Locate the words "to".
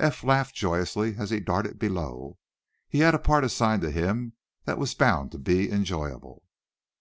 3.82-3.90, 5.30-5.38